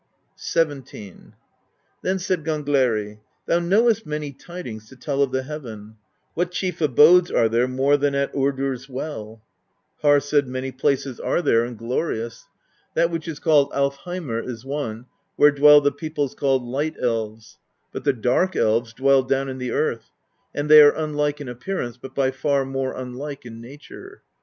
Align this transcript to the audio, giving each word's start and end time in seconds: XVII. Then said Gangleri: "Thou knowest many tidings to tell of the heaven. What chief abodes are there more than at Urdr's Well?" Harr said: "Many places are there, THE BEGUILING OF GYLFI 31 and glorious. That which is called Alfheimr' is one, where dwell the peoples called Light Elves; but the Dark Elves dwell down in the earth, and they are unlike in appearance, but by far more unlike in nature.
XVII. 0.39 1.33
Then 2.01 2.17
said 2.17 2.43
Gangleri: 2.43 3.19
"Thou 3.45 3.59
knowest 3.59 4.03
many 4.03 4.31
tidings 4.31 4.89
to 4.89 4.95
tell 4.95 5.21
of 5.21 5.31
the 5.31 5.43
heaven. 5.43 5.97
What 6.33 6.49
chief 6.49 6.81
abodes 6.81 7.29
are 7.29 7.47
there 7.47 7.67
more 7.67 7.97
than 7.97 8.15
at 8.15 8.33
Urdr's 8.33 8.89
Well?" 8.89 9.43
Harr 10.01 10.19
said: 10.19 10.47
"Many 10.47 10.71
places 10.71 11.19
are 11.19 11.39
there, 11.43 11.65
THE 11.69 11.73
BEGUILING 11.73 11.73
OF 11.73 11.77
GYLFI 11.77 11.77
31 11.85 12.03
and 12.03 12.13
glorious. 12.15 12.47
That 12.95 13.11
which 13.11 13.27
is 13.27 13.39
called 13.39 13.69
Alfheimr' 13.73 14.47
is 14.49 14.65
one, 14.65 15.05
where 15.35 15.51
dwell 15.51 15.81
the 15.81 15.91
peoples 15.91 16.33
called 16.33 16.63
Light 16.63 16.95
Elves; 16.99 17.59
but 17.91 18.03
the 18.03 18.13
Dark 18.13 18.55
Elves 18.55 18.93
dwell 18.95 19.21
down 19.21 19.49
in 19.49 19.59
the 19.59 19.69
earth, 19.71 20.09
and 20.55 20.67
they 20.67 20.81
are 20.81 20.95
unlike 20.95 21.39
in 21.39 21.47
appearance, 21.47 21.97
but 21.97 22.15
by 22.15 22.31
far 22.31 22.65
more 22.65 22.95
unlike 22.97 23.45
in 23.45 23.61
nature. 23.61 24.23